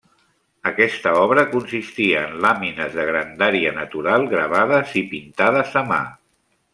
[0.69, 6.05] Aquesta obra consistia en làmines de grandària natural gravades i pintades a mà.